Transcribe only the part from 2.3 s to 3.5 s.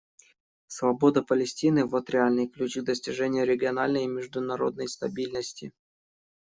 ключ к достижению